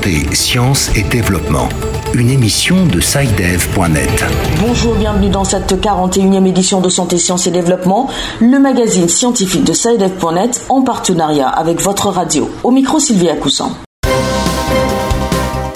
Santé, 0.00 0.34
Sciences 0.34 0.90
et 0.96 1.02
Développement, 1.02 1.68
une 2.14 2.30
émission 2.30 2.86
de 2.86 3.00
SciDev.net. 3.00 4.24
Bonjour, 4.66 4.94
bienvenue 4.94 5.28
dans 5.28 5.44
cette 5.44 5.78
41e 5.78 6.46
édition 6.46 6.80
de 6.80 6.88
Santé, 6.88 7.18
Sciences 7.18 7.46
et 7.46 7.50
Développement, 7.50 8.08
le 8.40 8.58
magazine 8.58 9.10
scientifique 9.10 9.62
de 9.62 9.74
SciDev.net 9.74 10.64
en 10.70 10.80
partenariat 10.80 11.48
avec 11.48 11.82
votre 11.82 12.08
radio. 12.08 12.48
Au 12.64 12.70
micro, 12.70 12.98
Sylvia 12.98 13.36
Coussan. 13.36 13.72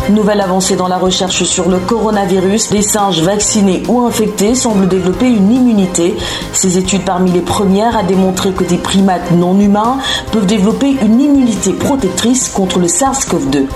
Nouvelle 0.09 0.41
avancée 0.41 0.77
dans 0.77 0.89
la 0.89 0.97
recherche 0.97 1.43
sur 1.45 1.69
le 1.69 1.79
coronavirus. 1.79 2.71
Les 2.71 2.83
singes 2.83 3.21
vaccinés 3.21 3.83
ou 3.89 4.01
infectés 4.07 4.55
semblent 4.55 4.89
développer 4.89 5.29
une 5.29 5.53
immunité. 5.53 6.15
Ces 6.55 6.79
études 6.79 7.05
parmi 7.05 7.31
les 7.31 7.41
premières 7.41 7.95
à 7.95 8.03
démontrer 8.03 8.53
que 8.53 8.65
des 8.65 8.79
primates 8.79 9.33
non 9.33 9.61
humains 9.61 9.99
peuvent 10.33 10.47
développer 10.47 10.97
une 11.03 11.21
immunité 11.21 11.75
protectrice 11.75 12.49
contre 12.49 12.79
le 12.79 12.87
SARS-CoV-2. 12.87 13.67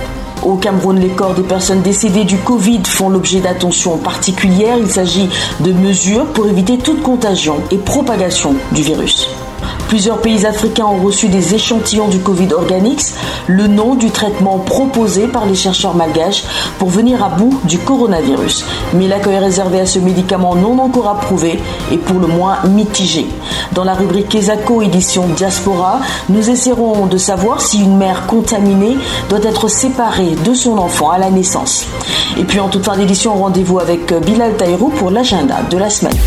Au 0.44 0.56
Cameroun, 0.56 0.98
les 0.98 1.08
corps 1.08 1.34
des 1.34 1.42
personnes 1.42 1.82
décédées 1.82 2.24
du 2.24 2.38
Covid 2.38 2.82
font 2.84 3.08
l'objet 3.08 3.40
d'attention 3.40 3.96
particulière. 3.98 4.76
Il 4.78 4.88
s'agit 4.88 5.28
de 5.60 5.72
mesures 5.72 6.26
pour 6.26 6.46
éviter 6.46 6.78
toute 6.78 7.02
contagion 7.02 7.56
et 7.70 7.78
propagation 7.78 8.54
du 8.72 8.82
virus. 8.82 9.28
Plusieurs 9.88 10.18
pays 10.18 10.44
africains 10.44 10.84
ont 10.84 11.02
reçu 11.02 11.28
des 11.28 11.54
échantillons 11.54 12.08
du 12.08 12.18
Covid 12.18 12.52
Organics, 12.52 13.14
le 13.46 13.66
nom 13.66 13.94
du 13.94 14.10
traitement 14.10 14.58
proposé 14.58 15.26
par 15.28 15.46
les 15.46 15.54
chercheurs 15.54 15.94
malgaches 15.94 16.44
pour 16.78 16.90
venir 16.90 17.24
à 17.24 17.30
bout 17.30 17.58
du 17.64 17.78
coronavirus. 17.78 18.66
Mais 18.92 19.08
l'accueil 19.08 19.38
réservé 19.38 19.80
à 19.80 19.86
ce 19.86 19.98
médicament 19.98 20.54
non 20.54 20.78
encore 20.78 21.08
approuvé 21.08 21.58
est 21.90 21.96
pour 21.96 22.20
le 22.20 22.26
moins 22.26 22.58
mitigé. 22.68 23.26
Dans 23.72 23.84
la 23.84 23.94
rubrique 23.94 24.28
Kesako 24.28 24.82
édition 24.82 25.26
Diaspora, 25.28 26.00
nous 26.28 26.50
essaierons 26.50 27.06
de 27.06 27.16
savoir 27.16 27.62
si 27.62 27.80
une 27.80 27.96
mère 27.96 28.26
contaminée 28.26 28.98
doit 29.30 29.42
être 29.42 29.68
séparée 29.68 30.36
de 30.44 30.52
son 30.52 30.76
enfant 30.76 31.10
à 31.10 31.18
la 31.18 31.30
naissance. 31.30 31.86
Et 32.36 32.44
puis 32.44 32.60
en 32.60 32.68
toute 32.68 32.84
fin 32.84 32.96
d'édition, 32.98 33.34
rendez-vous 33.34 33.78
avec 33.78 34.12
Bilal 34.22 34.54
Taïrou 34.54 34.90
pour 34.90 35.10
l'agenda 35.10 35.62
de 35.70 35.78
la 35.78 35.88
semaine. 35.88 36.18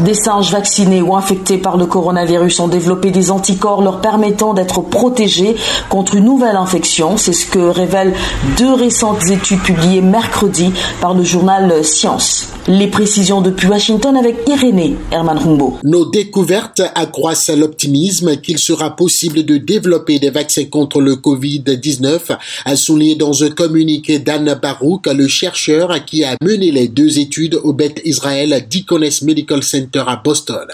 Des 0.00 0.14
singes 0.14 0.52
vaccinés 0.52 1.02
ou 1.02 1.16
infectés 1.16 1.58
par 1.58 1.76
le 1.76 1.86
coronavirus 1.86 2.60
ont 2.60 2.68
développé 2.68 3.10
des 3.10 3.30
anticorps 3.32 3.82
leur 3.82 4.00
permettant 4.00 4.54
d'être 4.54 4.80
protégés 4.80 5.56
contre 5.88 6.14
une 6.14 6.24
nouvelle 6.24 6.56
infection. 6.56 7.16
C'est 7.16 7.32
ce 7.32 7.46
que 7.46 7.58
révèlent 7.58 8.14
deux 8.56 8.72
récentes 8.72 9.28
études 9.28 9.62
publiées 9.62 10.00
mercredi 10.00 10.72
par 11.00 11.14
le 11.14 11.24
journal 11.24 11.84
Science. 11.84 12.48
Les 12.70 12.88
précisions 12.88 13.40
depuis 13.40 13.66
Washington 13.66 14.14
avec 14.14 14.36
Irénée 14.46 14.94
Herman 15.10 15.38
Humbo. 15.38 15.78
Nos 15.84 16.04
découvertes 16.04 16.82
accroissent 16.94 17.48
l'optimisme 17.48 18.36
qu'il 18.36 18.58
sera 18.58 18.94
possible 18.94 19.42
de 19.44 19.56
développer 19.56 20.18
des 20.18 20.28
vaccins 20.28 20.66
contre 20.66 21.00
le 21.00 21.14
Covid-19, 21.14 22.36
a 22.66 22.76
souligné 22.76 23.14
dans 23.14 23.42
un 23.42 23.48
communiqué 23.48 24.18
d'Anne 24.18 24.58
Barouk, 24.60 25.06
le 25.06 25.26
chercheur 25.28 26.04
qui 26.04 26.24
a 26.24 26.36
mené 26.42 26.70
les 26.70 26.88
deux 26.88 27.18
études 27.18 27.54
au 27.54 27.72
Beth 27.72 28.02
Israel 28.04 28.66
Deaconess 28.68 29.22
Medical 29.22 29.62
Center 29.62 30.04
à 30.06 30.20
Boston. 30.22 30.66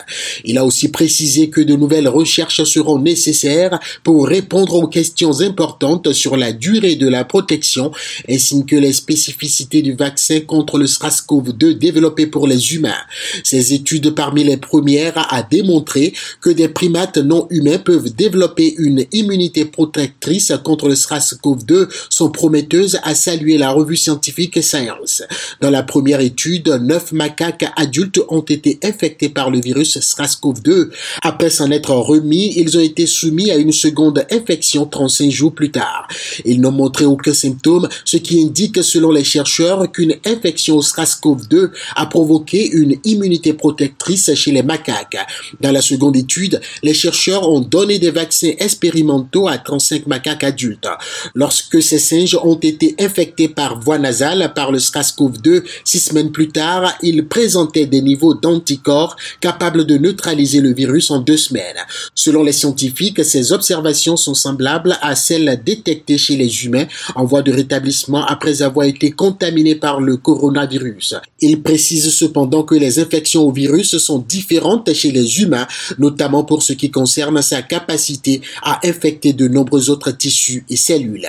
Il 0.44 0.58
a 0.58 0.64
aussi 0.64 0.90
précisé 0.90 1.48
que 1.48 1.60
de 1.60 1.76
nouvelles 1.76 2.08
recherches 2.08 2.64
seront 2.64 2.98
nécessaires 2.98 3.78
pour 4.02 4.26
répondre 4.26 4.74
aux 4.74 4.88
questions 4.88 5.42
importantes 5.42 6.12
sur 6.12 6.36
la 6.36 6.52
durée 6.52 6.96
de 6.96 7.06
la 7.06 7.24
protection 7.24 7.92
ainsi 8.28 8.66
que 8.66 8.74
les 8.74 8.92
spécificités 8.92 9.82
du 9.82 9.92
vaccin 9.92 10.40
contre 10.40 10.76
le 10.76 10.86
SRAS-CoV-2 10.86 11.83
développé 11.84 12.26
pour 12.26 12.46
les 12.46 12.74
humains. 12.74 13.04
Ces 13.42 13.74
études 13.74 14.14
parmi 14.14 14.42
les 14.42 14.56
premières 14.56 15.26
a 15.32 15.42
démontré 15.42 16.14
que 16.40 16.50
des 16.50 16.68
primates 16.68 17.18
non 17.18 17.46
humains 17.50 17.78
peuvent 17.78 18.14
développer 18.14 18.74
une 18.78 19.04
immunité 19.12 19.66
protectrice 19.66 20.52
contre 20.64 20.88
le 20.88 20.94
SRAS-CoV-2 20.94 21.88
sont 22.08 22.30
prometteuses 22.30 22.98
à 23.02 23.14
saluer 23.14 23.58
la 23.58 23.70
revue 23.70 23.96
scientifique 23.96 24.62
Science. 24.62 25.22
Dans 25.60 25.70
la 25.70 25.82
première 25.82 26.20
étude, 26.20 26.68
neuf 26.80 27.12
macaques 27.12 27.70
adultes 27.76 28.20
ont 28.28 28.40
été 28.40 28.78
infectés 28.82 29.28
par 29.28 29.50
le 29.50 29.60
virus 29.60 29.98
SRAS-CoV-2. 29.98 30.88
Après 31.22 31.50
s'en 31.50 31.70
être 31.70 31.92
remis, 31.92 32.54
ils 32.56 32.78
ont 32.78 32.82
été 32.82 33.06
soumis 33.06 33.50
à 33.50 33.56
une 33.56 33.72
seconde 33.72 34.24
infection 34.30 34.86
35 34.86 35.30
jours 35.30 35.54
plus 35.54 35.70
tard. 35.70 36.08
Ils 36.46 36.60
n'ont 36.60 36.72
montré 36.72 37.04
aucun 37.04 37.34
symptôme, 37.34 37.88
ce 38.04 38.16
qui 38.16 38.42
indique 38.42 38.82
selon 38.82 39.10
les 39.10 39.24
chercheurs 39.24 39.90
qu'une 39.92 40.16
infection 40.24 40.76
au 40.76 40.82
SRAS-CoV-2 40.82 41.70
a 41.96 42.06
provoqué 42.06 42.70
une 42.70 42.96
immunité 43.04 43.52
protectrice 43.52 44.34
chez 44.34 44.52
les 44.52 44.62
macaques. 44.62 45.16
Dans 45.60 45.72
la 45.72 45.82
seconde 45.82 46.16
étude, 46.16 46.60
les 46.82 46.94
chercheurs 46.94 47.48
ont 47.50 47.60
donné 47.60 47.98
des 47.98 48.10
vaccins 48.10 48.52
expérimentaux 48.58 49.48
à 49.48 49.58
35 49.58 50.06
macaques 50.06 50.44
adultes. 50.44 50.88
Lorsque 51.34 51.82
ces 51.82 51.98
singes 51.98 52.38
ont 52.42 52.58
été 52.58 52.94
infectés 52.98 53.48
par 53.48 53.80
voie 53.80 53.98
nasale 53.98 54.52
par 54.54 54.72
le 54.72 54.78
SARS-CoV-2 54.78 55.62
six 55.84 56.00
semaines 56.00 56.32
plus 56.32 56.48
tard, 56.48 56.94
ils 57.02 57.26
présentaient 57.26 57.86
des 57.86 58.02
niveaux 58.02 58.34
d'anticorps 58.34 59.16
capables 59.40 59.86
de 59.86 59.96
neutraliser 59.98 60.60
le 60.60 60.72
virus 60.72 61.10
en 61.10 61.18
deux 61.18 61.36
semaines. 61.36 61.76
Selon 62.14 62.42
les 62.42 62.52
scientifiques, 62.52 63.24
ces 63.24 63.52
observations 63.52 64.16
sont 64.16 64.34
semblables 64.34 64.96
à 65.02 65.14
celles 65.14 65.62
détectées 65.64 66.18
chez 66.18 66.36
les 66.36 66.64
humains 66.64 66.86
en 67.14 67.24
voie 67.24 67.42
de 67.42 67.52
rétablissement 67.52 68.24
après 68.26 68.62
avoir 68.62 68.86
été 68.86 69.10
contaminés 69.10 69.74
par 69.74 70.00
le 70.00 70.16
coronavirus. 70.16 71.16
Précise 71.64 72.14
cependant 72.14 72.62
que 72.62 72.76
les 72.76 73.00
infections 73.00 73.42
au 73.42 73.50
virus 73.50 73.96
sont 73.96 74.18
différentes 74.18 74.92
chez 74.92 75.10
les 75.10 75.40
humains, 75.40 75.66
notamment 75.98 76.44
pour 76.44 76.62
ce 76.62 76.74
qui 76.74 76.90
concerne 76.90 77.42
sa 77.42 77.62
capacité 77.62 78.42
à 78.62 78.86
infecter 78.86 79.32
de 79.32 79.48
nombreux 79.48 79.90
autres 79.90 80.12
tissus 80.12 80.64
et 80.68 80.76
cellules. 80.76 81.26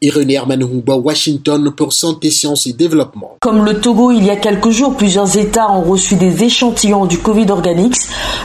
Irénée 0.00 0.34
Hermanhumba, 0.34 0.96
Washington 0.96 1.72
pour 1.76 1.92
Santé, 1.92 2.30
Sciences 2.30 2.66
et 2.66 2.72
Développement. 2.72 3.36
Comme 3.40 3.64
le 3.64 3.80
Togo, 3.80 4.12
il 4.12 4.24
y 4.24 4.30
a 4.30 4.36
quelques 4.36 4.70
jours, 4.70 4.96
plusieurs 4.96 5.36
États 5.36 5.70
ont 5.70 5.82
reçu 5.82 6.14
des 6.14 6.44
échantillons 6.44 7.06
du 7.06 7.18
Covid 7.18 7.50
Organics, 7.50 7.96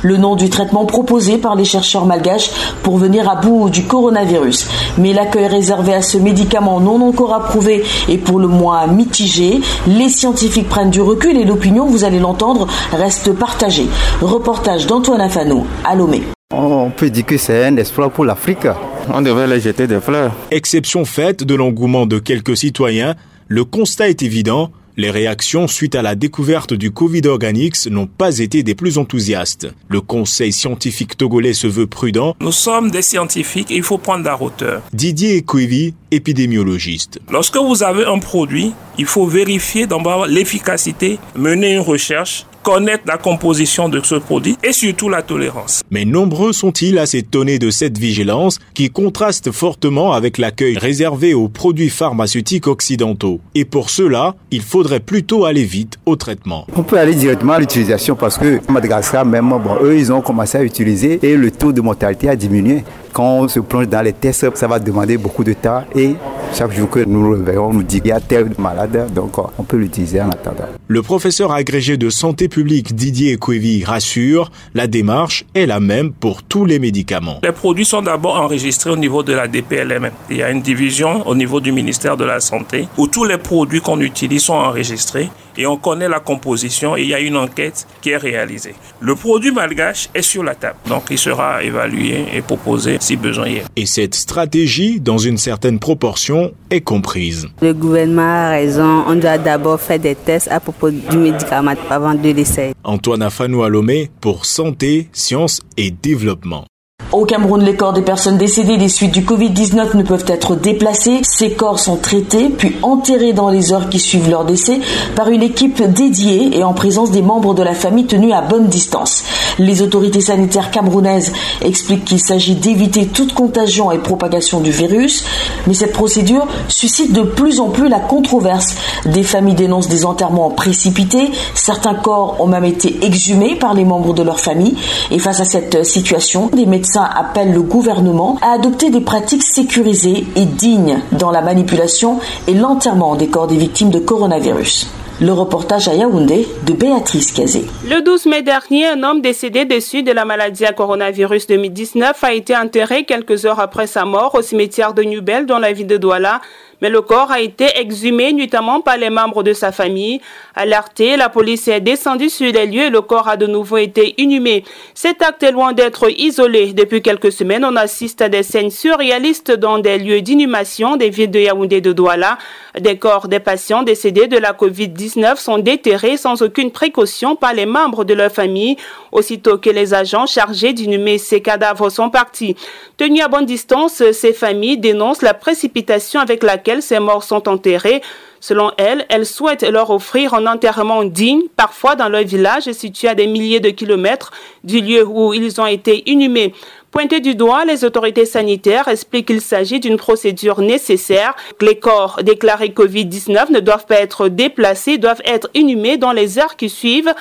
le 0.02 0.18
nom 0.18 0.36
du 0.36 0.50
traitement 0.50 0.86
proposé 0.86 1.38
par 1.38 1.56
les 1.56 1.66
chercheurs 1.66 2.06
malgaches 2.06 2.50
pour 2.82 2.98
venir 2.98 3.30
à 3.30 3.36
bout 3.36 3.70
du 3.70 3.84
coronavirus. 3.84 4.68
Mais 4.98 5.14
l'accueil 5.14 5.48
réservé 5.48 5.94
à 5.94 6.02
ce 6.02 6.18
médicament 6.18 6.80
non 6.80 7.02
encore 7.08 7.34
approuvé 7.34 7.84
est 8.10 8.18
pour 8.18 8.40
le 8.40 8.48
moins 8.48 8.88
mitigé. 8.88 9.62
Les 9.88 10.10
scientifiques 10.10 10.70
prennent 10.70 10.92
du 10.92 11.02
recul 11.02 11.38
et 11.38 11.46
l'opinion, 11.46 11.86
vous 11.86 12.04
allez 12.04 12.20
l'entendre, 12.20 12.68
reste 12.92 13.34
partagée. 13.34 13.88
Reportage 14.22 14.88
d'Antoine 14.88 15.22
Afano 15.22 15.66
à 15.84 15.96
Lomé. 15.96 16.24
On 16.56 16.92
peut 16.92 17.10
dire 17.10 17.26
que 17.26 17.38
c'est 17.38 17.66
un 17.66 17.78
espoir 17.78 18.12
pour 18.12 18.26
l'Afrique. 18.26 18.68
On 19.12 19.22
devrait 19.22 19.48
les 19.48 19.60
jeter 19.60 19.88
des 19.88 20.00
fleurs. 20.00 20.34
Exception 20.52 21.06
faite 21.06 21.44
de 21.44 21.56
l'engouement 21.56 22.06
de 22.06 22.20
quelques 22.20 22.58
citoyens, 22.58 23.16
le 23.48 23.66
constat 23.66 24.10
est 24.10 24.24
évident. 24.24 24.72
Les 24.96 25.10
réactions 25.10 25.68
suite 25.68 25.96
à 25.96 26.04
la 26.04 26.14
découverte 26.14 26.74
du 26.74 26.92
Covid 26.92 27.28
Organics 27.28 27.88
n'ont 27.88 28.06
pas 28.06 28.38
été 28.38 28.62
des 28.62 28.76
plus 28.76 29.00
enthousiastes. 29.00 29.68
Le 29.90 30.02
conseil 30.02 30.54
scientifique 30.54 31.18
togolais 31.18 31.54
se 31.54 31.66
veut 31.66 31.88
prudent. 31.88 32.36
Nous 32.40 32.52
sommes 32.52 32.92
des 32.92 33.02
scientifiques 33.02 33.72
et 33.72 33.76
il 33.76 33.84
faut 33.84 33.98
prendre 33.98 34.24
la 34.24 34.40
hauteur. 34.40 34.84
Didier 34.94 35.38
Ekouivi, 35.38 35.96
épidémiologiste. 36.12 37.20
Lorsque 37.32 37.58
vous 37.58 37.82
avez 37.82 38.06
un 38.06 38.20
produit, 38.20 38.72
il 39.00 39.06
faut 39.06 39.26
vérifier 39.26 39.88
d'abord 39.88 40.28
l'efficacité, 40.28 41.18
mener 41.36 41.74
une 41.74 41.80
recherche 41.80 42.46
connaître 42.64 43.04
la 43.06 43.18
composition 43.18 43.90
de 43.90 44.02
ce 44.04 44.16
produit 44.16 44.58
et 44.64 44.72
surtout 44.72 45.10
la 45.10 45.22
tolérance. 45.22 45.84
Mais 45.92 46.06
nombreux 46.06 46.54
sont-ils 46.54 46.98
à 46.98 47.06
s'étonner 47.06 47.60
de 47.60 47.70
cette 47.70 47.98
vigilance 47.98 48.58
qui 48.74 48.90
contraste 48.90 49.52
fortement 49.52 50.14
avec 50.14 50.38
l'accueil 50.38 50.78
réservé 50.78 51.34
aux 51.34 51.50
produits 51.50 51.90
pharmaceutiques 51.90 52.68
occidentaux. 52.68 53.42
Et 53.54 53.66
pour 53.66 53.90
cela, 53.90 54.36
il 54.50 54.62
faudrait 54.62 55.02
plutôt 55.02 55.46
aller 55.46 55.66
vite 55.66 56.00
au 56.06 56.16
traitement. 56.16 56.66
On 56.76 56.84
peut 56.84 56.98
aller 56.98 57.16
directement 57.16 57.54
à 57.54 57.60
l'utilisation 57.60 58.16
parce 58.16 58.38
que 58.38 58.60
Madagascar 58.72 59.26
même, 59.26 59.50
bon, 59.50 59.78
eux, 59.82 59.98
ils 59.98 60.12
ont 60.12 60.22
commencé 60.22 60.58
à 60.58 60.64
utiliser 60.64 61.20
et 61.22 61.36
le 61.36 61.52
taux 61.52 61.74
de 61.74 61.82
mortalité 61.82 62.30
a 62.30 62.36
diminué. 62.36 62.84
Quand 63.12 63.42
on 63.42 63.48
se 63.48 63.60
plonge 63.60 63.88
dans 63.90 64.02
les 64.02 64.14
tests, 64.14 64.56
ça 64.56 64.68
va 64.68 64.80
demander 64.80 65.18
beaucoup 65.18 65.44
de 65.44 65.54
temps 65.54 65.84
et 65.96 66.16
chaque 66.54 66.72
jour 66.72 66.90
que 66.90 67.00
nous 67.00 67.34
le 67.34 67.42
verrons, 67.42 67.70
on 67.70 67.74
nous 67.74 67.84
dit 67.84 68.00
qu'il 68.00 68.10
y 68.10 68.12
a 68.12 68.20
tel 68.20 68.52
malade, 68.60 69.12
donc 69.14 69.38
on 69.38 69.64
peut 69.64 69.78
l'utiliser 69.78 70.22
en 70.22 70.30
attendant. 70.30 70.66
Le 70.88 71.02
professeur 71.02 71.52
agrégé 71.52 71.98
de 71.98 72.10
santé 72.10 72.48
publique 72.54 72.94
Didier 72.94 73.34
Ekwevi 73.34 73.84
rassure, 73.84 74.52
la 74.76 74.86
démarche 74.86 75.44
est 75.56 75.66
la 75.66 75.80
même 75.80 76.14
pour 76.14 76.44
tous 76.44 76.66
les 76.66 76.78
médicaments. 76.78 77.40
Les 77.42 77.52
produits 77.52 77.84
sont 77.84 78.04
d'abord 78.04 78.36
enregistrés 78.36 78.92
au 78.92 78.96
niveau 78.96 79.24
de 79.24 79.34
la 79.34 79.48
DPLM. 79.48 80.12
Il 80.30 80.38
y 80.38 80.44
a 80.44 80.52
une 80.52 80.62
division 80.62 81.28
au 81.28 81.34
niveau 81.34 81.60
du 81.60 81.72
ministère 81.72 82.16
de 82.16 82.26
la 82.26 82.40
Santé 82.40 82.88
où 82.98 83.08
tous 83.08 83.24
les 83.26 83.40
produits 83.40 83.82
qu'on 83.82 84.00
utilise 84.02 84.44
sont 84.44 84.54
enregistrés 84.54 85.30
et 85.58 85.66
on 85.66 85.78
connaît 85.78 86.10
la 86.10 86.20
composition 86.20 86.96
et 86.98 87.02
il 87.02 87.10
y 87.10 87.14
a 87.14 87.20
une 87.20 87.38
enquête 87.38 87.88
qui 88.02 88.10
est 88.10 88.18
réalisée. 88.18 88.76
Le 89.00 89.16
produit 89.16 89.52
malgache 89.52 90.10
est 90.14 90.22
sur 90.22 90.44
la 90.44 90.56
table, 90.56 90.78
donc 90.88 91.04
il 91.10 91.18
sera 91.18 91.64
évalué 91.64 92.26
et 92.34 92.42
proposé 92.42 92.98
si 93.00 93.16
besoin 93.16 93.48
y 93.48 93.56
est. 93.58 93.64
Et 93.76 93.86
cette 93.86 94.16
stratégie, 94.16 95.00
dans 95.00 95.18
une 95.18 95.38
certaine 95.38 95.80
proportion, 95.80 96.54
est 96.70 96.82
comprise. 96.82 97.48
Le 97.62 97.74
gouvernement 97.74 98.22
a 98.22 98.50
raison, 98.52 99.04
on 99.08 99.16
doit 99.16 99.38
d'abord 99.38 99.80
faire 99.80 100.00
des 100.00 100.16
tests 100.16 100.50
à 100.50 100.60
propos 100.60 100.90
du 100.90 101.18
médicament 101.18 101.74
avant 101.90 102.14
de 102.14 102.30
l'essayer. 102.30 102.74
Antoine 102.84 103.22
Afanou 103.22 103.64
Alomé 103.64 104.10
pour 104.22 104.46
Santé, 104.46 105.10
Sciences 105.14 105.62
et 105.78 105.92
Développement. 105.92 106.66
Au 107.14 107.26
Cameroun, 107.26 107.62
les 107.64 107.76
corps 107.76 107.94
des 107.94 108.02
personnes 108.02 108.40
décédées 108.40 108.78
des 108.78 108.90
suites 108.90 109.14
du 109.14 109.22
Covid-19 109.22 109.96
ne 109.96 110.02
peuvent 110.02 110.26
être 110.28 110.56
déplacés. 110.56 111.22
Ces 111.22 111.52
corps 111.52 111.80
sont 111.80 111.98
traités 111.98 112.50
puis 112.50 112.76
enterrés 112.82 113.34
dans 113.34 113.52
les 113.52 113.72
heures 113.72 113.90
qui 113.90 114.00
suivent 114.00 114.32
leur 114.32 114.46
décès 114.46 114.80
par 115.16 115.30
une 115.30 115.44
équipe 115.44 115.84
dédiée 115.84 116.58
et 116.58 116.64
en 116.64 116.74
présence 116.74 117.12
des 117.12 117.22
membres 117.22 117.54
de 117.54 117.62
la 117.62 117.76
famille 117.76 118.08
tenus 118.08 118.34
à 118.34 118.42
bonne 118.42 118.66
distance. 118.66 119.24
Les 119.60 119.84
autorités 119.84 120.22
sanitaires 120.22 120.72
camerounaises 120.72 121.34
expliquent 121.62 122.06
qu'il 122.06 122.20
s'agit 122.20 122.56
d'éviter 122.56 123.06
toute 123.06 123.36
contagion 123.36 123.92
et 123.92 124.00
propagation 124.00 124.60
du 124.60 124.72
virus, 124.72 125.24
mais 125.68 125.76
cette 125.76 125.94
procédure 125.94 126.48
suscite 126.68 127.14
de 127.14 127.22
plus 127.22 127.60
en 127.60 127.70
plus 127.70 127.90
la 127.90 128.00
controverse. 128.00 128.74
Des 129.06 129.22
familles 129.22 129.54
dénoncent 129.54 129.88
des 129.88 130.06
enterrements 130.06 130.50
précipités, 130.50 131.30
certains 131.54 131.94
corps 131.94 132.38
ont 132.40 132.48
même 132.48 132.66
été 132.66 133.06
exhumés 133.06 133.54
par 133.54 133.76
les 133.76 133.86
membres 133.86 134.16
de 134.16 134.24
leur 134.24 134.40
famille 134.40 134.76
et 135.12 135.20
face 135.20 135.42
à 135.42 135.46
cette 135.46 135.86
situation, 135.86 136.50
des 136.52 136.66
médecins 136.66 137.03
appelle 137.06 137.54
le 137.54 137.62
gouvernement 137.62 138.38
à 138.42 138.54
adopter 138.54 138.90
des 138.90 139.02
pratiques 139.02 139.44
sécurisées 139.44 140.26
et 140.36 140.46
dignes 140.46 141.00
dans 141.12 141.32
la 141.32 141.42
manipulation 141.42 142.20
et 142.48 142.54
l'enterrement 142.54 143.16
des 143.16 143.28
corps 143.28 143.48
des 143.48 143.58
victimes 143.58 143.90
de 143.90 144.00
coronavirus. 144.00 144.88
Le 145.22 145.32
reportage 145.32 145.88
à 145.88 145.94
Yaoundé 145.94 146.48
de 146.66 146.74
Béatrice 146.74 147.32
Kazé. 147.32 147.66
Le 147.88 148.02
12 148.02 148.26
mai 148.26 148.42
dernier, 148.42 148.88
un 148.88 149.04
homme 149.04 149.22
décédé 149.22 149.64
dessus 149.64 150.02
de 150.02 150.12
la 150.12 150.26
maladie 150.26 150.66
à 150.66 150.74
coronavirus 150.74 151.48
2019 151.48 152.24
a 152.24 152.34
été 152.34 152.58
enterré 152.58 153.04
quelques 153.04 153.46
heures 153.46 153.60
après 153.60 153.86
sa 153.86 154.06
mort 154.06 154.34
au 154.36 154.42
cimetière 154.42 154.94
de 154.94 155.04
Nubel 155.04 155.46
dans 155.46 155.60
la 155.60 155.72
ville 155.72 155.88
de 155.88 155.98
Douala 155.98 156.42
mais 156.84 156.90
le 156.90 157.00
corps 157.00 157.32
a 157.32 157.40
été 157.40 157.80
exhumé 157.80 158.34
notamment 158.34 158.82
par 158.82 158.98
les 158.98 159.10
membres 159.10 159.42
de 159.42 159.54
sa 159.54 159.72
famille. 159.72 160.20
Alerté, 160.54 161.16
la 161.16 161.30
police 161.30 161.70
est 161.70 161.80
descendue 161.80 162.30
sur 162.30 162.52
les 162.52 162.66
lieux 162.66 162.88
et 162.88 162.90
le 162.90 163.00
corps 163.00 163.30
a 163.30 163.38
de 163.38 163.48
nouveau 163.48 163.78
été 163.78 164.16
inhumé. 164.22 164.66
Cet 164.94 165.22
acte 165.22 165.44
est 165.44 165.54
loin 165.54 165.72
d'être 165.72 166.12
isolé. 166.12 166.74
Depuis 166.74 167.02
quelques 167.02 167.32
semaines, 167.32 167.64
on 167.64 167.78
assiste 167.78 168.22
à 168.22 168.28
des 168.28 168.44
scènes 168.44 168.70
surréalistes 168.70 169.52
dans 169.52 169.80
des 169.80 169.98
lieux 169.98 170.20
d'inhumation 170.20 170.98
des 170.98 171.10
villes 171.10 171.32
de 171.32 171.40
Yaoundé 171.40 171.78
et 171.78 171.82
de 171.82 171.94
Douala. 171.94 172.38
Des 172.78 172.98
corps 172.98 173.30
des 173.30 173.40
patients 173.40 173.84
décédés 173.84 174.28
de 174.28 174.38
la 174.38 174.52
COVID-19 174.52 175.38
sont 175.38 175.60
déterrés 175.60 176.18
sans 176.18 176.42
aucune 176.42 176.72
précaution 176.72 177.38
par 177.38 177.54
les 177.54 177.68
membres 177.68 178.04
de 178.04 178.14
leur 178.14 178.32
famille, 178.32 178.76
aussitôt 179.14 179.58
que 179.58 179.70
les 179.70 179.94
agents 179.94 180.26
chargés 180.26 180.74
d'inhumer 180.74 181.18
ces 181.18 181.40
cadavres 181.40 181.90
sont 181.90 182.10
partis. 182.10 182.58
Tenus 182.98 183.24
à 183.24 183.28
bonne 183.28 183.46
distance, 183.46 184.04
ces 184.12 184.34
familles 184.34 184.80
dénoncent 184.80 185.22
la 185.22 185.34
précipitation 185.34 186.20
avec 186.20 186.44
laquelle 186.44 186.73
ces 186.82 187.00
morts 187.00 187.24
sont 187.24 187.48
enterrés. 187.48 188.02
Selon 188.40 188.72
elle, 188.78 189.06
elle 189.08 189.26
souhaite 189.26 189.64
leur 189.64 189.90
offrir 189.90 190.34
un 190.34 190.48
enterrement 190.48 191.06
digne, 191.06 191.44
parfois 191.56 191.96
dans 191.96 192.10
leur 192.10 192.24
village 192.24 192.70
situé 192.72 193.08
à 193.08 193.16
des 193.16 193.28
milliers 193.28 193.62
de 193.62 193.70
kilomètres 193.70 194.32
du 194.66 194.82
lieu 194.82 195.06
où 195.06 195.34
ils 195.34 195.62
ont 195.62 195.66
été 195.66 196.10
inhumés. 196.10 196.54
Pointé 196.92 197.22
du 197.22 197.34
doigt, 197.34 197.66
les 197.66 197.86
autorités 197.86 198.26
sanitaires 198.26 198.88
expliquent 198.88 199.28
qu'il 199.28 199.42
s'agit 199.42 199.80
d'une 199.80 199.98
procédure 199.98 200.62
nécessaire. 200.62 201.36
Les 201.60 201.80
corps 201.80 202.20
déclarés 202.22 202.70
Covid-19 202.70 203.52
ne 203.52 203.60
doivent 203.62 203.88
pas 203.88 203.96
être 203.96 204.28
déplacés, 204.28 205.00
doivent 205.00 205.24
être 205.26 205.50
inhumés 205.56 205.98
dans 205.98 206.12
les 206.12 206.38
heures 206.38 206.56
qui 206.56 206.70
suivent. 206.70 207.12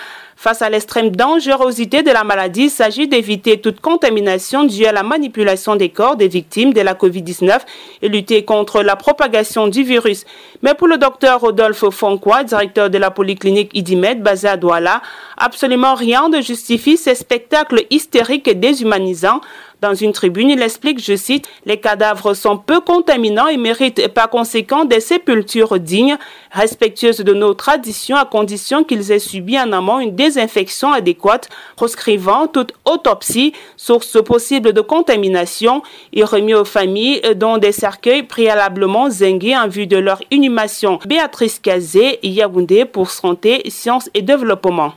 Face 0.42 0.60
à 0.60 0.68
l'extrême 0.68 1.14
dangerosité 1.14 2.02
de 2.02 2.10
la 2.10 2.24
maladie, 2.24 2.64
il 2.64 2.70
s'agit 2.70 3.06
d'éviter 3.06 3.60
toute 3.60 3.78
contamination 3.78 4.64
due 4.64 4.86
à 4.86 4.90
la 4.90 5.04
manipulation 5.04 5.76
des 5.76 5.90
corps 5.90 6.16
des 6.16 6.26
victimes 6.26 6.72
de 6.72 6.80
la 6.80 6.94
COVID-19 6.94 7.60
et 8.02 8.08
lutter 8.08 8.44
contre 8.44 8.82
la 8.82 8.96
propagation 8.96 9.68
du 9.68 9.84
virus. 9.84 10.24
Mais 10.62 10.74
pour 10.74 10.88
le 10.88 10.98
docteur 10.98 11.42
Rodolphe 11.42 11.88
Fonquois, 11.90 12.42
directeur 12.42 12.90
de 12.90 12.98
la 12.98 13.12
polyclinique 13.12 13.70
IDIMED 13.72 14.20
basée 14.20 14.48
à 14.48 14.56
Douala, 14.56 15.00
absolument 15.36 15.94
rien 15.94 16.28
ne 16.28 16.40
justifie 16.40 16.96
ces 16.96 17.14
spectacles 17.14 17.86
hystériques 17.90 18.48
et 18.48 18.56
déshumanisants 18.56 19.42
dans 19.82 19.94
une 19.94 20.12
tribune, 20.12 20.48
il 20.48 20.62
explique, 20.62 21.04
je 21.04 21.16
cite, 21.16 21.48
Les 21.66 21.76
cadavres 21.76 22.34
sont 22.34 22.56
peu 22.56 22.80
contaminants 22.80 23.48
et 23.48 23.56
méritent 23.56 24.08
par 24.14 24.30
conséquent 24.30 24.84
des 24.84 25.00
sépultures 25.00 25.78
dignes, 25.80 26.16
respectueuses 26.52 27.18
de 27.18 27.34
nos 27.34 27.52
traditions 27.52 28.16
à 28.16 28.24
condition 28.24 28.84
qu'ils 28.84 29.10
aient 29.10 29.18
subi 29.18 29.58
en 29.58 29.72
amont 29.72 29.98
une 29.98 30.14
désinfection 30.14 30.92
adéquate, 30.92 31.48
proscrivant 31.76 32.46
toute 32.46 32.72
autopsie, 32.84 33.52
source 33.76 34.22
possible 34.22 34.72
de 34.72 34.80
contamination, 34.80 35.82
et 36.12 36.22
remis 36.22 36.54
aux 36.54 36.64
familles 36.64 37.20
dont 37.34 37.58
des 37.58 37.72
cercueils 37.72 38.22
préalablement 38.22 39.10
zingués 39.10 39.56
en 39.56 39.66
vue 39.66 39.88
de 39.88 39.96
leur 39.96 40.22
inhumation. 40.30 41.00
Béatrice 41.06 41.58
Kazé, 41.58 42.20
Yaoundé 42.22 42.84
pour 42.84 43.10
Santé, 43.10 43.62
Sciences 43.68 44.08
et 44.14 44.22
Développement. 44.22 44.92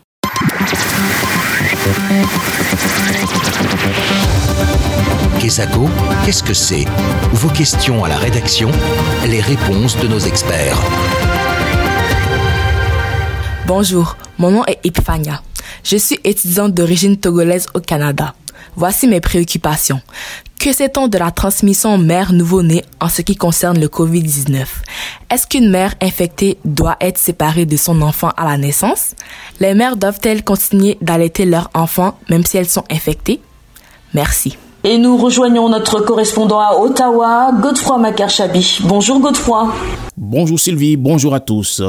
Quesaco, 5.56 5.88
qu'est-ce 6.26 6.44
que 6.44 6.54
c'est? 6.54 6.84
Vos 7.32 7.48
questions 7.48 8.04
à 8.04 8.10
la 8.10 8.18
rédaction, 8.18 8.70
les 9.26 9.40
réponses 9.40 9.98
de 9.98 10.06
nos 10.06 10.20
experts. 10.20 10.78
Bonjour, 13.66 14.18
mon 14.38 14.52
nom 14.52 14.66
est 14.66 14.82
Epifania. 14.84 15.42
Je 15.82 15.96
suis 15.96 16.20
étudiante 16.26 16.74
d'origine 16.74 17.16
togolaise 17.16 17.68
au 17.74 17.80
Canada. 17.80 18.36
Voici 18.76 19.08
mes 19.08 19.22
préoccupations. 19.22 20.02
Que 20.60 20.74
sait-on 20.74 21.08
de 21.08 21.18
la 21.18 21.32
transmission 21.32 21.98
mère-nouveau-né 21.98 22.84
en 23.00 23.08
ce 23.08 23.22
qui 23.22 23.38
concerne 23.38 23.80
le 23.80 23.88
COVID-19 23.88 24.66
Est-ce 25.30 25.48
qu'une 25.48 25.70
mère 25.70 25.96
infectée 26.02 26.58
doit 26.66 26.98
être 27.00 27.18
séparée 27.18 27.66
de 27.66 27.78
son 27.78 28.02
enfant 28.02 28.32
à 28.36 28.44
la 28.44 28.58
naissance? 28.58 29.16
Les 29.62 29.74
mères 29.74 29.96
doivent-elles 29.96 30.44
continuer 30.44 30.98
d'allaiter 31.00 31.46
leur 31.46 31.70
enfant 31.74 32.20
même 32.30 32.44
si 32.44 32.58
elles 32.58 32.68
sont 32.68 32.84
infectées? 32.92 33.40
Merci. 34.14 34.58
Et 34.88 35.00
nous 35.00 35.18
rejoignons 35.18 35.68
notre 35.68 36.00
correspondant 36.00 36.60
à 36.60 36.78
Ottawa, 36.80 37.52
Godefroy 37.60 37.98
Macarchabi. 37.98 38.82
Bonjour 38.84 39.20
Godefroy. 39.20 39.74
Bonjour 40.16 40.60
Sylvie, 40.60 40.96
bonjour 40.96 41.34
à 41.34 41.40
tous. 41.40 41.82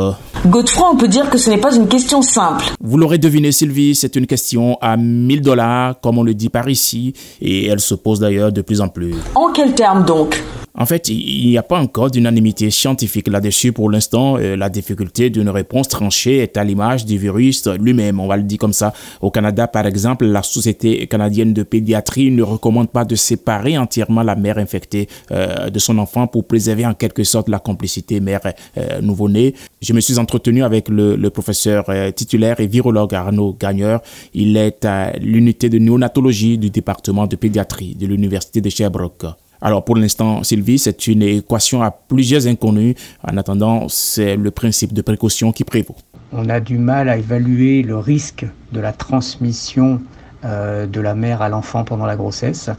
Godefroy, 0.47 0.89
on 0.93 0.97
peut 0.97 1.07
dire 1.07 1.29
que 1.29 1.37
ce 1.37 1.51
n'est 1.51 1.59
pas 1.59 1.77
une 1.77 1.89
question 1.89 2.23
simple. 2.23 2.65
Vous 2.81 2.97
l'aurez 2.97 3.19
deviné 3.19 3.53
Sylvie, 3.53 3.95
c'est 3.95 4.17
une 4.17 4.27
question 4.27 4.79
à 4.81 4.97
1000 4.97 5.43
dollars, 5.43 6.01
comme 6.01 6.17
on 6.17 6.23
le 6.23 6.33
dit 6.33 6.49
par 6.49 6.71
ici, 6.71 7.13
et 7.43 7.67
elle 7.67 7.81
se 7.81 7.95
pose 7.95 8.21
d'ailleurs 8.21 8.51
de 8.51 8.63
plus 8.63 8.81
en 8.81 8.89
plus. 8.89 9.15
En 9.35 9.53
quels 9.53 9.75
termes 9.75 10.07
donc? 10.07 10.43
En 10.79 10.85
fait, 10.85 11.09
il 11.09 11.49
n'y 11.49 11.57
a 11.57 11.63
pas 11.63 11.79
encore 11.79 12.11
d'unanimité 12.11 12.71
scientifique 12.71 13.29
là-dessus 13.29 13.73
pour 13.73 13.91
l'instant. 13.91 14.37
Euh, 14.37 14.57
la 14.57 14.69
difficulté 14.69 15.31
d'une 15.31 15.49
réponse 15.49 15.89
tranchée 15.89 16.39
est 16.39 16.57
à 16.59 16.65
l'image 16.65 17.07
du 17.07 17.17
virus 17.17 17.67
lui-même, 17.67 18.21
on 18.21 18.27
va 18.27 18.37
le 18.37 18.43
dire 18.43 18.59
comme 18.59 18.75
ça. 18.75 18.93
Au 19.23 19.31
Canada, 19.31 19.67
par 19.67 19.87
exemple, 19.87 20.27
la 20.27 20.43
Société 20.43 21.07
canadienne 21.07 21.55
de 21.55 21.63
pédiatrie 21.63 22.31
ne 22.31 22.43
recommande 22.43 22.91
pas 22.91 23.05
de 23.05 23.15
séparer 23.15 23.79
entièrement 23.79 24.23
la 24.23 24.37
mère 24.37 24.59
infectée 24.59 25.09
euh, 25.31 25.71
de 25.71 25.79
son 25.79 25.97
enfant 25.99 26.27
pour 26.27 26.47
préserver 26.47 26.85
en 26.85 26.95
quelque 26.95 27.25
sorte 27.25 27.49
la 27.49 27.59
complicité 27.59 28.21
mère 28.21 28.41
euh. 28.77 29.51
Je 29.81 29.93
me 29.93 30.01
suis 30.01 30.19
entretenu 30.19 30.63
avec 30.63 30.89
le, 30.89 31.17
le 31.17 31.31
professeur 31.31 31.87
titulaire 32.15 32.61
et 32.61 32.67
virologue 32.67 33.15
Arnaud 33.15 33.57
Gagneur. 33.59 34.03
Il 34.35 34.57
est 34.57 34.85
à 34.85 35.13
l'unité 35.19 35.69
de 35.69 35.79
néonatologie 35.79 36.59
du 36.59 36.71
département 36.71 37.27
de 37.27 37.37
pédiatrie 37.37 37.95
de 37.95 38.07
l'Université 38.07 38.61
de 38.61 38.69
Sherbrooke. 38.69 39.27
Alors 39.61 39.85
pour 39.85 39.97
l'instant, 39.97 40.43
Sylvie, 40.43 40.79
c'est 40.79 41.07
une 41.07 41.23
équation 41.23 41.83
à 41.83 41.91
plusieurs 41.91 42.47
inconnus. 42.47 42.95
En 43.23 43.37
attendant, 43.37 43.89
c'est 43.89 44.37
le 44.37 44.51
principe 44.51 44.93
de 44.93 45.03
précaution 45.03 45.53
qui 45.53 45.65
prévaut. 45.65 45.97
On 46.33 46.49
a 46.49 46.61
du 46.61 46.79
mal 46.79 47.09
à 47.09 47.17
évaluer 47.17 47.83
le 47.83 47.97
risque 47.97 48.47
de 48.73 48.81
la 48.81 48.93
transmission 48.93 50.01
euh, 50.45 50.87
de 50.87 51.01
la 51.01 51.15
mère 51.15 51.41
à 51.41 51.49
l'enfant 51.49 51.85
pendant 51.85 52.07
la 52.07 52.17
grossesse. 52.17 52.71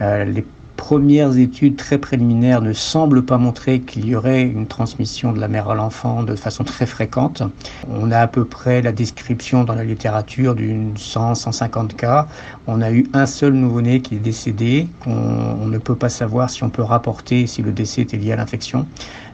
Euh, 0.00 0.24
premières 0.80 1.36
études 1.36 1.76
très 1.76 1.98
préliminaires 1.98 2.62
ne 2.62 2.72
semblent 2.72 3.22
pas 3.22 3.36
montrer 3.36 3.80
qu'il 3.80 4.06
y 4.08 4.16
aurait 4.16 4.40
une 4.40 4.66
transmission 4.66 5.30
de 5.30 5.38
la 5.38 5.46
mère 5.46 5.68
à 5.68 5.74
l'enfant 5.74 6.22
de 6.22 6.34
façon 6.34 6.64
très 6.64 6.86
fréquente. 6.86 7.42
On 7.90 8.10
a 8.10 8.18
à 8.20 8.26
peu 8.26 8.46
près 8.46 8.80
la 8.80 8.90
description 8.90 9.62
dans 9.62 9.74
la 9.74 9.84
littérature 9.84 10.54
d'une 10.54 10.94
100-150 10.94 11.96
cas. 11.96 12.28
On 12.66 12.80
a 12.80 12.90
eu 12.90 13.04
un 13.12 13.26
seul 13.26 13.52
nouveau-né 13.52 14.00
qui 14.00 14.14
est 14.14 14.20
décédé. 14.20 14.88
On, 15.06 15.12
on, 15.12 15.66
ne 15.66 15.76
peut 15.76 15.96
pas 15.96 16.08
savoir 16.08 16.48
si 16.48 16.64
on 16.64 16.70
peut 16.70 16.82
rapporter 16.82 17.46
si 17.46 17.60
le 17.60 17.72
décès 17.72 18.00
était 18.00 18.16
lié 18.16 18.32
à 18.32 18.36
l'infection. 18.36 18.86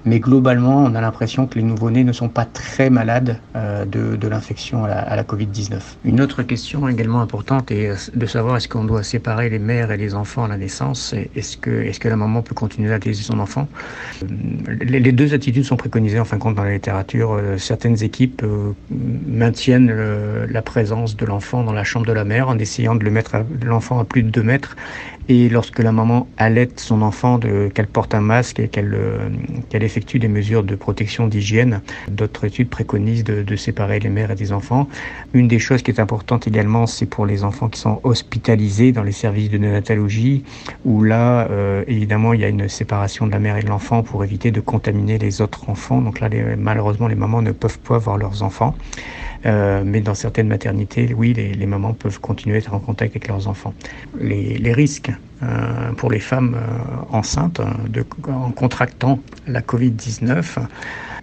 Mais 0.07 0.21
globalement, 0.21 0.85
on 0.85 0.95
a 0.95 1.01
l'impression 1.01 1.47
que 1.47 1.57
les 1.57 1.65
nouveau-nés 1.65 2.05
ne 2.05 2.13
sont 2.13 2.29
pas 2.29 2.45
très 2.45 2.91
malades 2.91 3.39
euh, 3.57 3.85
de, 3.85 4.29
l'infection 4.29 4.85
à 4.85 4.89
la, 4.89 4.99
à 5.01 5.17
la 5.17 5.25
Covid-19. 5.25 5.81
Une 6.05 6.21
autre 6.21 6.43
question 6.43 6.89
également 6.89 7.21
importante 7.21 7.71
est 7.71 8.17
de 8.17 8.27
savoir 8.27 8.57
est-ce 8.57 8.69
qu'on 8.69 8.85
doit 8.85 9.03
séparer 9.03 9.51
les 9.51 9.59
mères 9.59 9.91
et 9.91 9.97
les 9.97 10.15
enfants 10.15 10.45
à 10.45 10.49
la 10.49 10.57
naissance 10.57 11.15
Est-ce 11.35 11.57
que, 11.57 12.09
la 12.09 12.17
maman 12.17 12.43
peut 12.43 12.55
continuer 12.55 12.93
à 12.93 12.97
utiliser 12.97 13.25
son 13.25 13.41
enfant? 13.41 13.69
Les, 14.81 15.01
les, 15.01 15.13
deux 15.13 15.35
attitudes 15.35 15.65
sont 15.65 15.77
préconisées 15.77 16.21
en 16.21 16.25
fin 16.25 16.37
de 16.37 16.43
compte 16.43 16.55
dans 16.55 16.65
la 16.65 16.75
littérature. 16.75 17.41
certaines 17.59 18.03
équipes 18.03 18.45
maintiennent 18.91 19.93
la 20.49 20.63
présence 20.63 21.17
de 21.17 21.27
l'enfant 21.27 21.65
dans 21.65 21.73
la 21.73 21.85
chambre 21.85 22.07
de 22.07 22.13
la 22.13 22.25
mère 22.25 22.49
en 22.49 22.59
essayant 22.59 22.95
de 22.95 23.05
le 23.05 23.11
mettre 23.11 23.37
l'enfant 23.65 23.99
à 23.99 24.05
plus 24.05 24.23
de 24.23 24.31
2 24.31 24.43
mètres 24.43 24.77
et 25.29 25.49
lorsque 25.49 25.81
la 25.81 25.93
maman 25.93 26.29
allait 26.37 26.69
son 26.77 27.03
enfant, 27.03 27.39
qu'elle 27.75 27.87
porte 27.87 28.15
un 28.15 28.21
masque 28.21 28.61
et 28.61 28.69
qu'elle 28.69 28.95
euh, 28.95 29.29
qu'elle 29.69 29.83
effectue 29.83 30.19
des 30.19 30.29
mesures 30.29 30.63
de 30.63 30.77
protection 30.77 31.27
d'hygiène, 31.27 31.81
d'autres 32.09 32.45
études 32.45 32.69
préconisent 32.69 33.25
de, 33.25 33.57
séparer 33.57 33.99
les 33.99 34.09
mères 34.09 34.31
et 34.31 34.35
des 34.35 34.53
enfants. 34.53 34.89
Une 35.33 35.49
des 35.49 35.59
choses 35.59 35.83
qui 35.83 35.91
est 35.91 35.99
importante 35.99 36.47
également, 36.47 36.87
c'est 36.87 37.07
pour 37.07 37.27
les 37.27 37.43
enfants 37.43 37.69
qui 37.69 37.81
sont 37.81 38.01
hospitalisés 38.05 38.93
dans 38.93 39.03
les 39.03 39.13
services 39.13 39.51
de 39.51 39.59
néonatologie, 39.59 40.45
où 40.85 41.03
là, 41.03 41.49
euh, 41.51 41.85
évidemment, 41.89 42.33
il 42.35 42.41
y 42.41 42.45
a 42.45 42.49
une 42.49 42.69
séparation 42.69 43.27
de 43.27 43.33
la 43.33 43.39
mère 43.39 43.57
et 43.57 43.63
de 43.63 43.69
l'enfant 43.69 44.03
pour 44.03 44.23
éviter 44.25 44.51
de 44.51 44.61
contaminer 44.61 45.19
les 45.19 45.41
autres 45.41 45.69
enfants. 45.69 46.01
Donc 46.01 46.21
là, 46.21 46.29
malheureusement, 46.59 47.09
les 47.09 47.15
mamans 47.15 47.43
ne 47.43 47.53
peuvent 47.53 47.79
pas 47.79 47.99
voir 47.99 48.19
leurs 48.19 48.43
enfants. 48.43 48.75
Euh, 49.47 49.83
mais 49.85 50.01
dans 50.01 50.15
certaines 50.15 50.49
maternités, 50.49 51.15
oui, 51.17 51.33
les, 51.33 51.67
mamans 51.67 51.93
peuvent 51.93 52.21
continuer 52.21 52.57
à 52.57 52.59
être 52.59 52.75
en 52.75 52.81
contact 52.81 53.13
avec 53.13 53.29
leurs 53.29 53.49
enfants. 53.49 53.75
Les, 54.19 54.73
risques 54.73 55.13
euh, 55.43 55.93
pour 55.97 56.11
les 56.11 56.19
femmes 56.19 56.57
euh, 56.57 57.17
enceintes 57.17 57.61
en 58.29 58.51
contractant 58.51 59.21
la 59.47 59.61
Covid-19, 59.61 60.59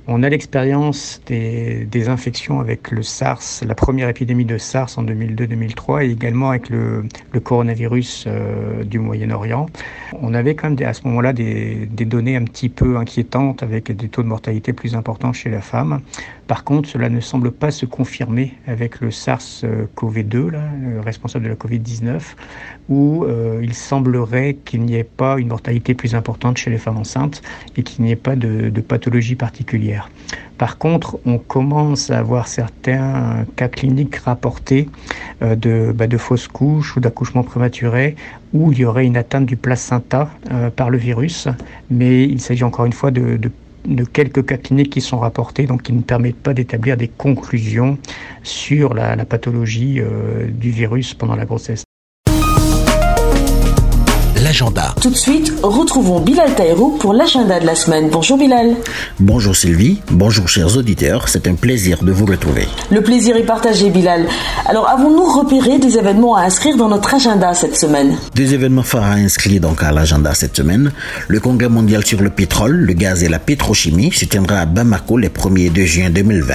on 0.06 0.22
a 0.22 0.28
l'expérience 0.28 1.22
des, 1.28 2.10
infections 2.10 2.60
avec 2.60 2.92
le 2.92 3.04
SARS, 3.04 3.62
la 3.66 3.74
première 3.74 4.10
épidémie 4.10 4.44
de 4.44 4.58
SARS 4.58 4.98
en 4.98 5.04
2002-2003 5.04 6.04
et 6.04 6.12
également 6.12 6.50
avec 6.50 6.70
le, 6.70 7.06
coronavirus 7.42 8.28
du 8.84 9.00
Moyen-Orient. 9.00 9.68
On 10.22 10.34
avait 10.34 10.56
quand 10.56 10.70
même 10.70 10.88
à 10.88 10.94
ce 10.94 11.08
moment-là 11.08 11.32
des, 11.32 11.88
données 11.88 12.36
un 12.36 12.44
petit 12.44 12.68
peu 12.68 12.98
inquiétantes 12.98 13.64
avec 13.64 13.96
des 13.96 14.10
taux 14.10 14.24
de 14.24 14.28
mortalité 14.28 14.74
plus 14.74 14.94
importants 14.96 15.32
chez 15.32 15.50
la 15.50 15.62
femme. 15.62 16.02
Par 16.48 16.64
contre, 16.64 16.90
cela 16.90 17.10
ne 17.10 17.22
semble 17.22 17.52
pas 17.52 17.72
se 17.72 17.86
confirmer 17.86 18.54
avec 18.68 19.00
le 19.00 19.10
SARS-CoV-2, 19.12 20.50
le 20.50 21.00
responsable 21.00 21.46
de 21.46 21.50
la 21.50 21.56
Covid-19, 21.56 22.22
où 22.90 23.24
euh, 23.24 23.62
il 23.64 23.74
semblerait 23.74 24.58
qu'il 24.66 24.82
n'y 24.82 24.96
ait 24.96 25.06
pas 25.06 25.40
une 25.40 25.48
mortalité 25.48 25.94
plus 25.94 26.16
importante 26.16 26.58
chez 26.58 26.70
les 26.70 26.78
femmes 26.78 26.98
enceintes 26.98 27.42
et 27.78 27.84
qu'il 27.84 28.04
n'y 28.04 28.12
ait 28.12 28.18
pas 28.18 28.36
de, 28.36 28.70
pathologie 28.82 29.36
particulière. 29.36 30.10
Par 30.58 30.78
contre, 30.78 31.18
on 31.26 31.38
commence 31.38 32.10
à 32.10 32.20
avoir 32.20 32.48
certains 32.48 33.46
cas 33.56 33.70
cliniques 33.70 34.18
rapportés 34.18 34.90
euh, 35.42 35.56
de, 35.56 35.94
bah, 35.96 36.08
de 36.08 36.18
fausses 36.18 36.50
couches 36.50 36.98
ou 36.98 37.00
d'accouchements 37.00 37.44
prématurés 37.44 38.16
où 38.54 38.72
il 38.72 38.80
y 38.80 38.86
aurait 38.86 39.06
une 39.06 39.18
atteinte 39.18 39.46
du 39.46 39.56
placenta 39.56 40.30
euh, 40.52 40.70
par 40.70 40.90
le 40.90 40.98
virus, 40.98 41.48
mais 41.90 42.24
il 42.24 42.40
s'agit 42.40 42.64
encore 42.64 42.86
une 42.86 42.94
fois 42.94 43.10
de 43.10 43.40
de 43.86 44.04
quelques 44.04 44.46
cas 44.46 44.58
cliniques 44.58 44.92
qui 44.92 45.02
sont 45.02 45.20
rapportés, 45.20 45.66
donc 45.66 45.84
qui 45.84 45.94
ne 45.94 46.02
permettent 46.02 46.42
pas 46.42 46.54
d'établir 46.54 46.98
des 46.98 47.08
conclusions 47.08 47.98
sur 48.44 48.94
la, 48.94 49.16
pathologie 49.26 50.00
euh, 50.00 50.48
du 50.48 50.70
virus 50.70 51.14
pendant 51.14 51.36
la 51.36 51.46
grossesse 51.46 51.84
l'agenda. 54.54 54.94
Tout 55.02 55.10
de 55.10 55.16
suite, 55.16 55.52
retrouvons 55.64 56.20
Bilal 56.20 56.54
Taïrou 56.54 56.92
pour 57.00 57.12
l'agenda 57.12 57.60
de 57.60 57.66
la 57.66 57.74
semaine. 57.74 58.10
Bonjour 58.12 58.38
Bilal. 58.38 58.76
Bonjour 59.20 59.56
Sylvie, 59.56 60.00
bonjour 60.12 60.48
chers 60.48 60.78
auditeurs, 60.78 61.28
c'est 61.28 61.48
un 61.48 61.56
plaisir 61.56 62.04
de 62.04 62.12
vous 62.12 62.28
retrouver. 62.28 62.68
Le 62.92 63.02
plaisir 63.02 63.36
est 63.36 63.48
partagé 63.48 63.90
Bilal. 63.90 64.28
Alors 64.68 64.88
avons-nous 64.88 65.26
repéré 65.26 65.80
des 65.80 65.98
événements 65.98 66.36
à 66.36 66.44
inscrire 66.44 66.78
dans 66.78 66.88
notre 66.88 67.16
agenda 67.16 67.56
cette 67.56 67.76
semaine? 67.76 68.16
Des 68.36 68.54
événements 68.54 68.84
phares 68.84 69.06
à 69.06 69.14
inscrire 69.14 69.60
donc 69.60 69.82
à 69.82 69.92
l'agenda 69.92 70.36
cette 70.36 70.56
semaine. 70.56 70.92
Le 71.28 71.40
congrès 71.40 71.70
mondial 71.70 72.06
sur 72.06 72.22
le 72.22 72.30
pétrole, 72.30 72.76
le 72.76 72.94
gaz 72.94 73.24
et 73.24 73.30
la 73.30 73.40
pétrochimie 73.40 74.12
se 74.14 74.26
tiendra 74.26 74.58
à 74.58 74.66
Bamako 74.68 75.18
les 75.18 75.30
1er 75.30 75.66
et 75.66 75.70
2 75.72 75.86
juin 75.86 76.10
2020. 76.12 76.54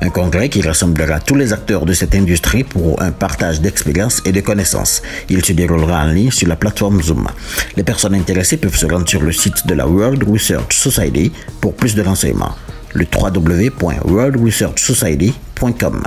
Un 0.00 0.08
congrès 0.08 0.48
qui 0.48 0.62
rassemblera 0.62 1.20
tous 1.20 1.34
les 1.34 1.52
acteurs 1.52 1.84
de 1.84 1.92
cette 1.92 2.14
industrie 2.14 2.64
pour 2.64 3.02
un 3.02 3.12
partage 3.12 3.60
d'expériences 3.60 4.22
et 4.24 4.32
de 4.32 4.40
connaissances. 4.40 5.02
Il 5.28 5.44
se 5.44 5.52
déroulera 5.52 6.04
en 6.04 6.06
ligne 6.06 6.30
sur 6.30 6.48
la 6.48 6.56
plateforme 6.56 7.02
Zoom. 7.02 7.28
Les 7.76 7.82
personnes 7.82 8.14
intéressées 8.14 8.56
peuvent 8.56 8.76
se 8.76 8.86
rendre 8.86 9.06
sur 9.08 9.22
le 9.22 9.32
site 9.32 9.66
de 9.66 9.74
la 9.74 9.86
World 9.86 10.24
Research 10.28 10.74
Society 10.74 11.32
pour 11.60 11.74
plus 11.74 11.94
de 11.94 12.02
renseignements. 12.02 12.56
Le 12.92 13.06
www.worldresearchsociety.com. 13.12 16.02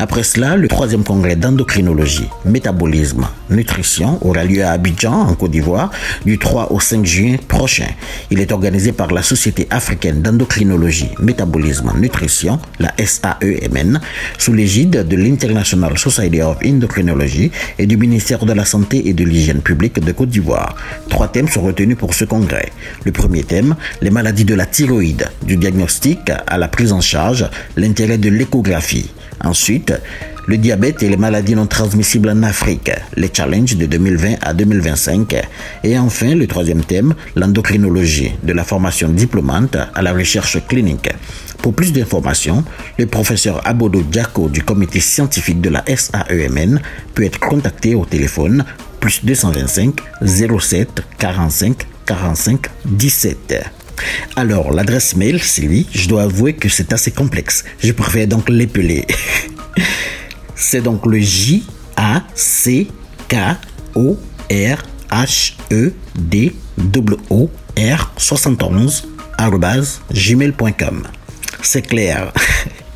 Après 0.00 0.22
cela, 0.22 0.54
le 0.54 0.68
troisième 0.68 1.02
congrès 1.02 1.34
d'endocrinologie, 1.34 2.28
métabolisme, 2.44 3.26
nutrition 3.50 4.24
aura 4.24 4.44
lieu 4.44 4.62
à 4.62 4.70
Abidjan, 4.70 5.12
en 5.12 5.34
Côte 5.34 5.50
d'Ivoire, 5.50 5.90
du 6.24 6.38
3 6.38 6.70
au 6.70 6.78
5 6.78 7.04
juin 7.04 7.34
prochain. 7.48 7.88
Il 8.30 8.38
est 8.38 8.52
organisé 8.52 8.92
par 8.92 9.10
la 9.10 9.24
Société 9.24 9.66
africaine 9.70 10.22
d'endocrinologie, 10.22 11.08
métabolisme, 11.18 11.92
nutrition, 11.98 12.60
la 12.78 12.92
SAEMN, 12.96 14.00
sous 14.38 14.52
l'égide 14.52 15.08
de 15.08 15.16
l'International 15.16 15.98
Society 15.98 16.42
of 16.42 16.58
Endocrinology 16.64 17.50
et 17.80 17.86
du 17.86 17.96
ministère 17.96 18.46
de 18.46 18.52
la 18.52 18.64
Santé 18.64 19.08
et 19.08 19.14
de 19.14 19.24
l'Hygiène 19.24 19.62
publique 19.62 19.98
de 19.98 20.12
Côte 20.12 20.28
d'Ivoire. 20.28 20.76
Trois 21.08 21.26
thèmes 21.26 21.48
sont 21.48 21.62
retenus 21.62 21.98
pour 21.98 22.14
ce 22.14 22.24
congrès. 22.24 22.70
Le 23.04 23.10
premier 23.10 23.42
thème, 23.42 23.74
les 24.00 24.10
maladies 24.10 24.44
de 24.44 24.54
la 24.54 24.66
thyroïde, 24.66 25.28
du 25.42 25.56
diagnostic 25.56 26.30
à 26.46 26.56
la 26.56 26.68
prise 26.68 26.92
en 26.92 27.00
charge, 27.00 27.50
l'intérêt 27.76 28.18
de 28.18 28.28
l'échographie. 28.28 29.10
Ensuite, 29.44 29.92
le 30.46 30.56
diabète 30.56 31.02
et 31.02 31.08
les 31.08 31.16
maladies 31.16 31.54
non 31.54 31.66
transmissibles 31.66 32.30
en 32.30 32.42
Afrique, 32.42 32.90
les 33.16 33.30
challenges 33.32 33.76
de 33.76 33.86
2020 33.86 34.36
à 34.40 34.54
2025. 34.54 35.36
Et 35.84 35.98
enfin, 35.98 36.34
le 36.34 36.46
troisième 36.46 36.82
thème, 36.82 37.14
l'endocrinologie, 37.36 38.32
de 38.42 38.52
la 38.52 38.64
formation 38.64 39.10
diplômante 39.10 39.76
à 39.94 40.02
la 40.02 40.12
recherche 40.12 40.58
clinique. 40.66 41.10
Pour 41.62 41.74
plus 41.74 41.92
d'informations, 41.92 42.64
le 42.98 43.06
professeur 43.06 43.60
Abodo 43.66 44.00
Diako 44.02 44.48
du 44.48 44.62
comité 44.62 45.00
scientifique 45.00 45.60
de 45.60 45.70
la 45.70 45.84
SAEMN 45.86 46.80
peut 47.14 47.24
être 47.24 47.40
contacté 47.40 47.94
au 47.94 48.06
téléphone 48.06 48.64
plus 49.00 49.24
225 49.24 49.94
07 50.24 51.02
45 51.18 51.86
45 52.06 52.66
17. 52.86 53.54
Alors, 54.36 54.72
l'adresse 54.72 55.16
mail, 55.16 55.42
Sylvie, 55.42 55.86
je 55.92 56.08
dois 56.08 56.22
avouer 56.24 56.54
que 56.54 56.68
c'est 56.68 56.92
assez 56.92 57.10
complexe. 57.10 57.64
Je 57.82 57.92
préfère 57.92 58.26
donc 58.26 58.48
l'épeler. 58.48 59.06
c'est 60.54 60.80
donc 60.80 61.06
le 61.06 61.18
J 61.18 61.64
A 61.96 62.22
C 62.34 62.88
K 63.28 63.36
O 63.94 64.18
R 64.50 64.82
H 65.10 65.54
E 65.72 65.92
D 66.14 66.54
O 67.30 67.50
R 67.76 68.12
71 68.16 69.08
gmail.com. 70.12 71.02
C'est 71.62 71.82
clair. 71.82 72.32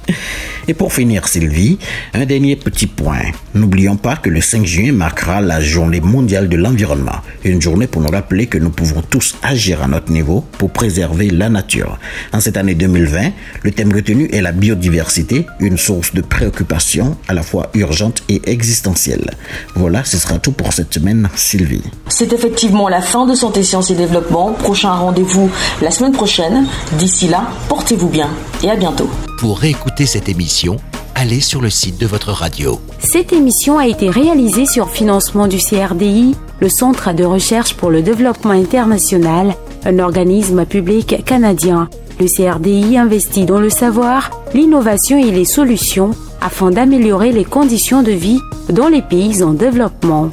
Et 0.69 0.75
pour 0.75 0.93
finir, 0.93 1.27
Sylvie, 1.27 1.79
un 2.15 2.25
dernier 2.25 2.57
petit 2.57 2.87
point. 2.87 3.23
N'oublions 3.55 3.97
pas 3.97 4.17
que 4.17 4.31
le 4.31 4.41
5 4.41 4.65
juin 4.65 4.93
marquera 4.93 5.41
la 5.41 5.61
journée 5.61 6.01
mondiale 6.01 6.49
de 6.49 6.57
l'environnement. 6.57 7.17
Une 7.45 7.61
journée 7.61 7.87
pour 7.87 8.03
nous 8.03 8.11
rappeler 8.11 8.47
que 8.47 8.59
nous 8.59 8.71
pouvons 8.71 9.03
tous 9.03 9.37
agir 9.43 9.83
à 9.83 9.89
notre 9.89 10.13
niveau 10.13 10.45
pour 10.59 10.71
préserver 10.71 11.31
la 11.31 11.49
nature. 11.49 11.99
En 12.33 12.41
cette 12.41 12.57
année 12.57 12.75
2020, 12.75 13.33
le 13.63 13.71
thème 13.73 13.93
retenu 13.93 14.29
est 14.33 14.41
la 14.41 14.53
biodiversité, 14.53 15.47
une 15.61 15.79
source 15.79 16.15
de 16.15 16.23
préoccupation 16.23 17.17
à 17.29 17.35
la 17.35 17.43
fois 17.43 17.71
urgente 17.75 18.23
et 18.29 18.41
existentielle. 18.47 19.31
Voilà, 19.75 20.05
ce 20.05 20.19
sera 20.19 20.39
tout 20.39 20.53
pour 20.53 20.73
cette 20.73 20.95
semaine, 20.95 21.29
Sylvie. 21.35 21.83
C'est 22.09 22.33
effectivement 22.33 22.89
la 22.89 23.01
fin 23.01 23.27
de 23.27 23.35
Santé, 23.35 23.63
Sciences 23.63 23.91
et 23.91 23.95
Développement. 23.95 24.53
Prochain 24.53 24.93
rendez-vous 24.93 25.51
la 25.81 25.91
semaine 25.91 26.13
prochaine. 26.13 26.67
D'ici 26.99 27.29
là, 27.29 27.49
portez-vous 27.69 28.09
bien 28.09 28.29
et 28.63 28.71
à 28.71 28.77
bientôt. 28.77 29.11
Pour 29.43 29.59
réécouter 29.59 30.07
cette 30.07 30.29
émission, 30.29 30.77
allez 31.17 31.41
sur 31.41 31.61
le 31.61 31.69
site 31.69 31.99
de 31.99 32.07
votre 32.07 32.31
radio. 32.31 32.81
Cette 33.01 33.33
émission 33.33 33.77
a 33.77 33.89
été 33.89 34.09
réalisée 34.09 34.67
sur 34.67 34.89
financement 34.89 35.49
du 35.49 35.57
CRDI, 35.57 36.37
le 36.61 36.69
Centre 36.69 37.13
de 37.13 37.25
recherche 37.25 37.75
pour 37.75 37.91
le 37.91 38.03
développement 38.03 38.53
international, 38.53 39.57
un 39.85 39.99
organisme 39.99 40.65
public 40.65 41.25
canadien. 41.25 41.89
Le 42.21 42.27
CRDI 42.27 42.97
investit 42.97 43.45
dans 43.45 43.59
le 43.59 43.69
savoir, 43.69 44.31
l'innovation 44.55 45.19
et 45.19 45.33
les 45.33 45.45
solutions 45.45 46.13
afin 46.41 46.71
d'améliorer 46.71 47.33
les 47.33 47.45
conditions 47.45 48.05
de 48.05 48.13
vie 48.13 48.39
dans 48.69 48.87
les 48.87 49.03
pays 49.03 49.43
en 49.43 49.55
développement. 49.55 50.31